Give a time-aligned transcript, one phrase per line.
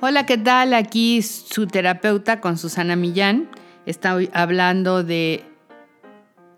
[0.00, 0.74] Hola, ¿qué tal?
[0.74, 3.48] Aquí su terapeuta con Susana Millán.
[3.84, 5.42] Está hablando de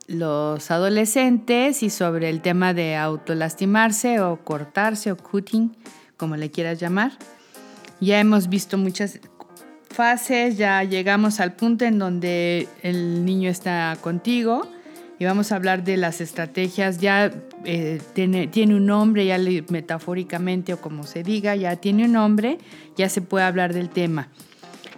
[0.06, 5.74] los adolescentes y sobre el tema de autolastimarse o cortarse o cutting,
[6.18, 7.12] como le quieras llamar.
[7.98, 9.20] Ya hemos visto muchas
[9.88, 14.68] fases, ya llegamos al punto en donde el niño está contigo
[15.18, 16.98] y vamos a hablar de las estrategias.
[16.98, 17.32] Ya
[17.64, 22.58] eh, tiene, tiene un nombre, ya metafóricamente o como se diga, ya tiene un nombre,
[22.96, 24.28] ya se puede hablar del tema.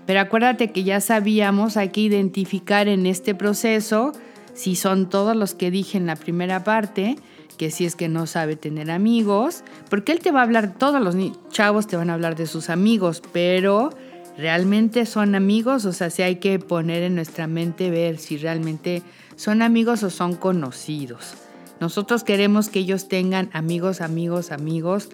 [0.07, 4.13] Pero acuérdate que ya sabíamos, hay que identificar en este proceso
[4.55, 7.17] si son todos los que dije en la primera parte,
[7.57, 11.01] que si es que no sabe tener amigos, porque él te va a hablar, todos
[11.01, 11.17] los
[11.51, 13.91] chavos te van a hablar de sus amigos, pero
[14.37, 19.03] realmente son amigos, o sea, si hay que poner en nuestra mente ver si realmente
[19.37, 21.35] son amigos o son conocidos.
[21.83, 25.09] Nosotros queremos que ellos tengan amigos, amigos, amigos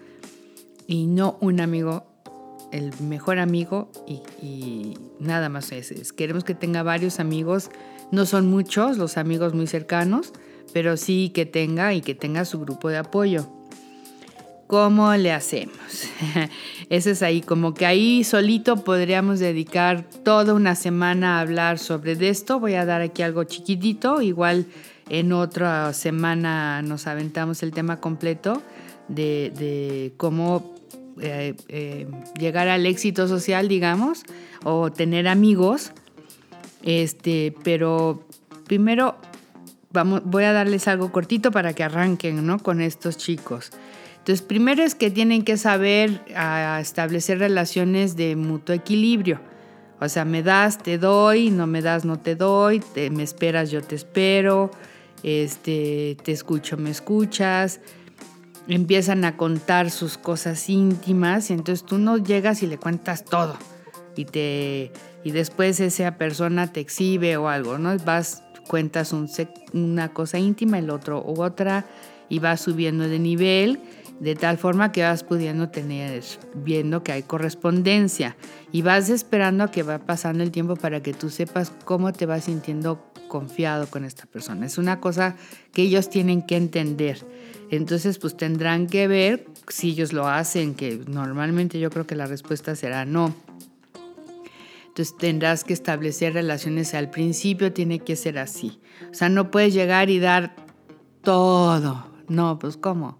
[0.87, 2.05] y no un amigo,
[2.73, 3.91] el mejor amigo
[4.43, 5.71] y, nada más.
[6.15, 7.71] Queremos que tenga varios amigos,
[8.13, 10.35] no son muchos los amigos muy cercanos,
[10.75, 13.49] pero sí que tenga y que tenga su grupo de apoyo.
[14.67, 16.05] ¿Cómo le hacemos?
[16.91, 22.13] Eso es ahí, como que ahí solito podríamos dedicar toda una semana a hablar sobre
[22.29, 22.61] esto.
[22.61, 24.67] Voy a dar aquí algo chiquitito, igual
[25.09, 28.63] en otra semana nos aventamos el tema completo
[29.09, 30.75] de, cómo
[31.21, 32.07] eh, eh,
[32.39, 34.23] llegar al éxito social, digamos,
[34.65, 35.93] o tener amigos.
[36.83, 38.27] Este, pero
[38.67, 39.17] primero
[39.91, 42.59] vamos, voy a darles algo cortito para que arranquen ¿no?
[42.59, 43.71] con estos chicos.
[44.19, 46.21] Entonces, primero es que tienen que saber
[46.81, 49.41] establecer relaciones de mutuo equilibrio.
[50.01, 53.83] O sea, me das, te doy, no me das, no te doy, me esperas, yo
[53.83, 54.71] te espero,
[55.23, 57.81] este, te escucho, me escuchas.
[58.67, 63.57] Empiezan a contar sus cosas íntimas y entonces tú no llegas y le cuentas todo
[64.15, 64.93] y te
[65.25, 67.97] y después esa persona te exhibe o algo, ¿no?
[67.99, 69.15] Vas cuentas
[69.73, 71.87] una cosa íntima, el otro u otra
[72.29, 73.81] y vas subiendo de nivel
[74.21, 76.23] de tal forma que vas pudiendo tener,
[76.55, 78.37] viendo que hay correspondencia
[78.73, 82.27] y vas esperando a que va pasando el tiempo para que tú sepas cómo te
[82.27, 84.67] vas sintiendo confiado con esta persona.
[84.67, 85.37] Es una cosa
[85.73, 87.25] que ellos tienen que entender.
[87.71, 92.27] Entonces, pues tendrán que ver si ellos lo hacen, que normalmente yo creo que la
[92.27, 93.35] respuesta será no.
[94.99, 98.81] Entonces tendrás que establecer relaciones al principio, tiene que ser así.
[99.11, 100.57] O sea, no puedes llegar y dar
[101.23, 102.11] todo.
[102.27, 103.19] No, pues ¿cómo?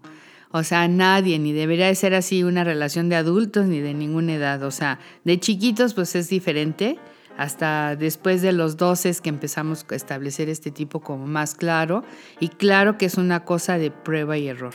[0.51, 4.33] O sea, nadie, ni debería de ser así una relación de adultos ni de ninguna
[4.33, 4.63] edad.
[4.63, 6.97] O sea, de chiquitos pues es diferente.
[7.39, 12.03] Hasta después de los 12 es que empezamos a establecer este tipo como más claro.
[12.41, 14.73] Y claro que es una cosa de prueba y error.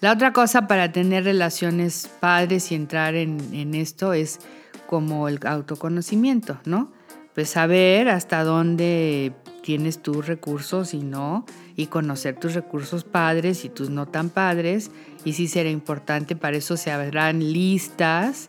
[0.00, 4.38] La otra cosa para tener relaciones padres y entrar en, en esto es
[4.86, 6.90] como el autoconocimiento, ¿no?
[7.34, 11.44] Pues saber hasta dónde tienes tus recursos y no,
[11.76, 14.90] y conocer tus recursos padres y tus no tan padres,
[15.22, 18.48] y sí será importante, para eso se habrán listas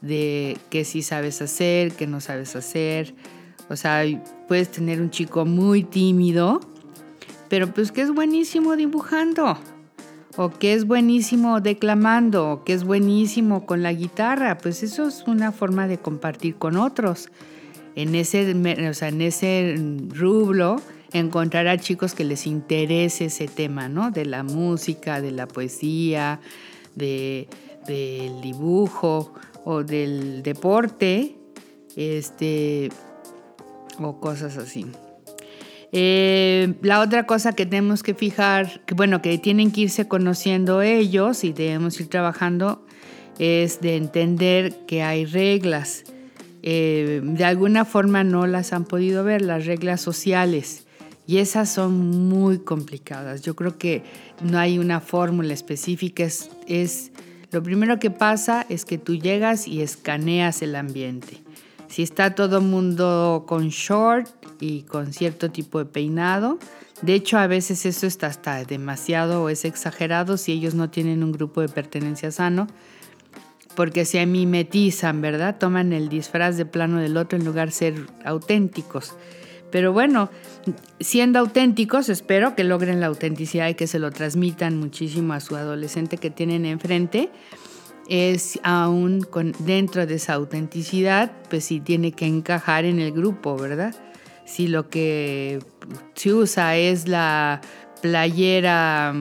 [0.00, 3.14] de qué sí sabes hacer, qué no sabes hacer.
[3.68, 4.04] O sea,
[4.48, 6.60] puedes tener un chico muy tímido,
[7.48, 9.58] pero pues que es buenísimo dibujando,
[10.36, 15.24] o que es buenísimo declamando, o que es buenísimo con la guitarra, pues eso es
[15.26, 17.28] una forma de compartir con otros
[17.96, 18.54] en ese,
[18.88, 19.74] o sea, en ese
[20.10, 20.76] rublo
[21.12, 24.10] encontrar a chicos que les interese ese tema, ¿no?
[24.10, 26.40] De la música, de la poesía,
[26.94, 27.48] de,
[27.86, 29.32] del dibujo
[29.66, 31.36] o del deporte,
[31.96, 32.88] este,
[34.00, 34.86] o cosas así.
[35.92, 40.80] Eh, la otra cosa que tenemos que fijar, que bueno, que tienen que irse conociendo
[40.80, 42.86] ellos y debemos ir trabajando,
[43.38, 46.04] es de entender que hay reglas
[46.68, 50.84] eh, de alguna forma no las han podido ver, las reglas sociales.
[51.24, 53.42] Y esas son muy complicadas.
[53.42, 54.02] Yo creo que
[54.42, 56.24] no hay una fórmula específica.
[56.24, 57.12] Es,
[57.52, 61.42] lo primero que pasa es que tú llegas y escaneas el ambiente.
[61.88, 64.28] Si está todo mundo con short
[64.60, 66.58] y con cierto tipo de peinado,
[67.02, 71.32] de hecho a veces eso está demasiado o es exagerado si ellos no tienen un
[71.32, 72.66] grupo de pertenencia sano
[73.76, 75.58] porque se mimetizan, ¿verdad?
[75.58, 79.14] Toman el disfraz de plano del otro en lugar de ser auténticos.
[79.76, 80.30] Pero bueno,
[81.00, 85.54] siendo auténticos, espero que logren la autenticidad y que se lo transmitan muchísimo a su
[85.54, 87.28] adolescente que tienen enfrente.
[88.08, 93.58] Es aún con, dentro de esa autenticidad, pues sí tiene que encajar en el grupo,
[93.58, 93.94] ¿verdad?
[94.46, 95.58] Si lo que
[96.14, 97.60] se usa es la
[98.00, 99.12] playera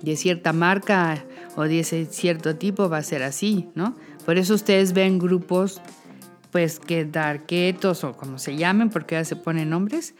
[0.00, 1.22] de cierta marca,
[1.54, 3.94] o de cierto tipo va a ser así, ¿no?
[4.24, 5.82] Por eso ustedes ven grupos,
[6.52, 10.14] pues que darquetos o como se llamen, porque ya se ponen nombres,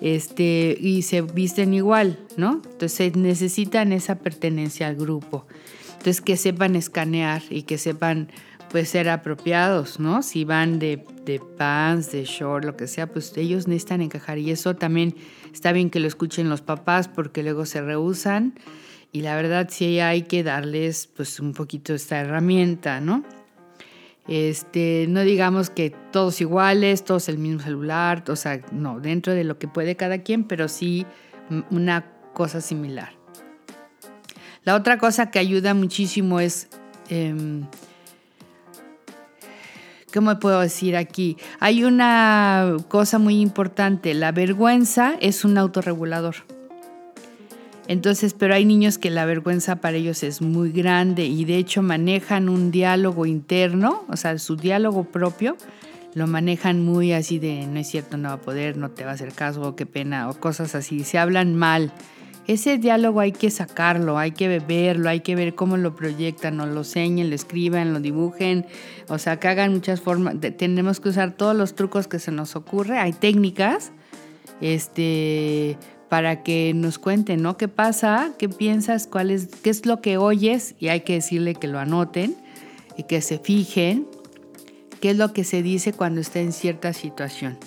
[0.00, 2.60] este, y se visten igual, ¿no?
[2.70, 5.46] Entonces necesitan esa pertenencia al grupo.
[5.92, 8.28] Entonces que sepan escanear y que sepan
[8.70, 10.22] pues ser apropiados, ¿no?
[10.22, 14.50] Si van de, de pants, de short, lo que sea, pues ellos necesitan encajar y
[14.50, 15.14] eso también
[15.52, 18.58] está bien que lo escuchen los papás porque luego se rehusan
[19.12, 23.24] y la verdad sí hay que darles pues un poquito esta herramienta, ¿no?
[24.28, 29.44] Este, no digamos que todos iguales, todos el mismo celular, o sea, no, dentro de
[29.44, 31.06] lo que puede cada quien, pero sí
[31.70, 33.12] una cosa similar.
[34.64, 36.68] La otra cosa que ayuda muchísimo es,
[37.08, 37.66] em,
[40.12, 41.36] ¿cómo puedo decir aquí?
[41.60, 46.55] Hay una cosa muy importante, la vergüenza es un autorregulador.
[47.88, 51.82] Entonces, pero hay niños que la vergüenza para ellos es muy grande y de hecho
[51.82, 55.56] manejan un diálogo interno, o sea, su diálogo propio,
[56.14, 59.10] lo manejan muy así de no es cierto, no va a poder, no te va
[59.10, 61.92] a hacer caso, qué pena, o cosas así, se hablan mal.
[62.48, 66.66] Ese diálogo hay que sacarlo, hay que beberlo, hay que ver cómo lo proyectan, o
[66.66, 68.66] lo señen, lo escriban, lo dibujen,
[69.08, 70.36] o sea, que hagan muchas formas.
[70.56, 73.92] tenemos que usar todos los trucos que se nos ocurre, hay técnicas,
[74.60, 75.76] este,
[76.08, 77.56] para que nos cuenten, ¿no?
[77.56, 78.32] ¿Qué pasa?
[78.38, 79.06] ¿Qué piensas?
[79.06, 79.28] ¿Cuál
[79.62, 80.74] ¿Qué es lo que oyes?
[80.78, 82.36] Y hay que decirle que lo anoten
[82.96, 84.06] y que se fijen
[85.00, 87.58] qué es lo que se dice cuando está en cierta situación.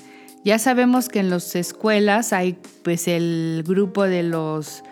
[0.43, 4.83] Ya sabemos que en las escuelas hay pues el grupo de los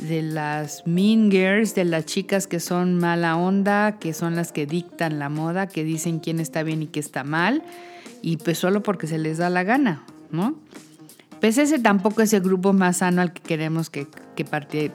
[0.00, 4.66] de las mean girls, de las chicas que son mala onda, que son las que
[4.66, 7.62] dictan la moda, que dicen quién está bien y qué está mal,
[8.22, 10.56] y pues solo porque se les da la gana, ¿no?
[11.42, 14.06] Pues ese tampoco es el grupo más sano al que queremos que,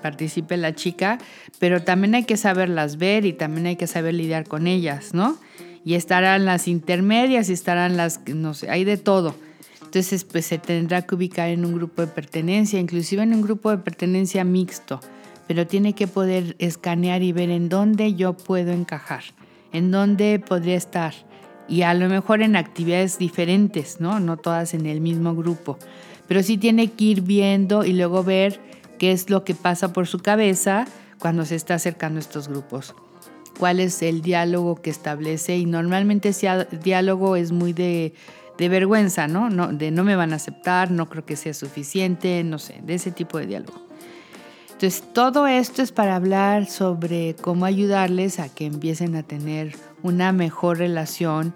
[0.01, 1.17] participe la chica,
[1.59, 5.37] pero también hay que saberlas ver y también hay que saber lidiar con ellas, ¿no?
[5.83, 9.35] Y estarán las intermedias y estarán las, no sé, hay de todo.
[9.83, 13.69] Entonces, pues se tendrá que ubicar en un grupo de pertenencia, inclusive en un grupo
[13.69, 15.01] de pertenencia mixto,
[15.49, 19.25] pero tiene que poder escanear y ver en dónde yo puedo encajar,
[19.73, 21.13] en dónde podría estar.
[21.67, 24.21] Y a lo mejor en actividades diferentes, ¿no?
[24.21, 25.77] No todas en el mismo grupo
[26.27, 28.59] pero sí tiene que ir viendo y luego ver
[28.97, 30.85] qué es lo que pasa por su cabeza
[31.19, 32.93] cuando se está acercando a estos grupos.
[33.57, 38.13] Cuál es el diálogo que establece y normalmente ese diálogo es muy de,
[38.57, 39.49] vergüenza, ¿no?
[39.49, 39.67] ¿no?
[39.67, 43.11] De no me van a aceptar, no creo que sea suficiente, no sé, de ese
[43.11, 43.87] tipo de diálogo.
[44.77, 50.31] Entonces, todo esto es para hablar sobre cómo ayudarles a que empiecen a tener una
[50.31, 51.55] mejor relación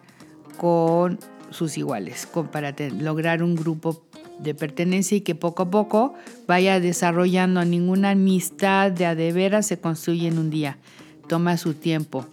[0.58, 1.20] con
[1.52, 4.02] sus iguales, para lograr un grupo
[4.42, 6.14] de pertenencia y que poco a poco
[6.48, 10.78] vaya desarrollando ninguna amistad de a de veras se construye en un día.
[11.28, 12.26] Toma su tiempo.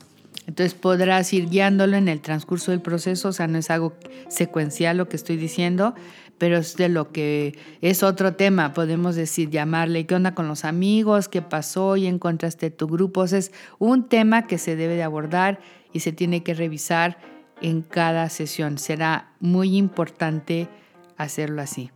[0.47, 3.93] Entonces podrás ir guiándolo en el transcurso del proceso, o sea, no es algo
[4.29, 5.95] secuencial lo que estoy diciendo,
[6.39, 10.65] pero es de lo que es otro tema, podemos decir, llamarle, ¿qué onda con los
[10.65, 11.29] amigos?
[11.29, 11.97] ¿Qué pasó?
[11.97, 13.25] ¿Y encontraste tu grupo?
[13.25, 15.61] es un tema que se debe de abordar
[15.93, 17.19] y se tiene que revisar
[17.61, 18.79] en cada sesión.
[18.79, 20.69] Será muy importante
[21.19, 21.91] hacerlo así.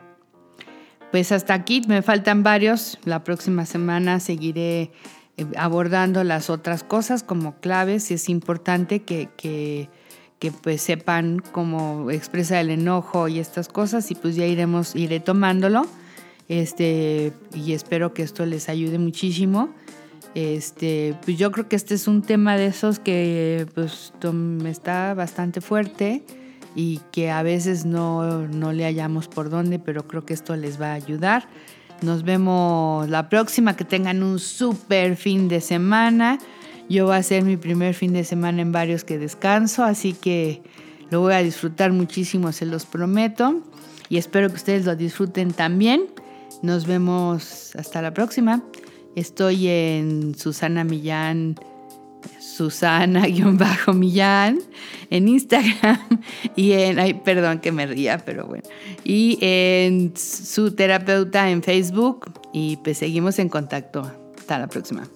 [1.12, 2.98] Pues hasta aquí me faltan varios.
[3.04, 4.90] La próxima semana seguiré
[5.36, 9.88] eh, abordando las otras cosas como claves es importante que, que,
[10.62, 15.86] pues sepan cómo expresa el enojo y estas cosas y pues ya iremos, iré tomándolo.
[16.48, 19.70] Este, y espero que esto les ayude muchísimo.
[20.34, 24.14] Este, pues yo creo que este es un tema de esos que pues
[24.64, 26.24] está bastante fuerte
[26.74, 30.92] y que a veces no, le hallamos por dónde, pero creo que esto les va
[30.92, 31.48] a ayudar.
[32.00, 36.38] Nos vemos la próxima, que tengan un súper fin de semana.
[36.88, 40.62] Yo voy a hacer mi primer fin de semana en varios que descanso, así que
[41.10, 43.62] lo voy a disfrutar muchísimo, se los prometo.
[44.08, 46.06] Y espero que ustedes lo disfruten también.
[46.62, 48.62] Nos vemos hasta la próxima.
[49.14, 51.56] Estoy en Susana Millán
[52.38, 54.58] Susana-Millán
[55.10, 56.20] en Instagram
[56.56, 58.64] y en, ay, perdón que me ría, pero bueno,
[59.04, 64.10] y en su terapeuta en Facebook y pues seguimos en contacto.
[64.38, 65.08] Hasta la próxima.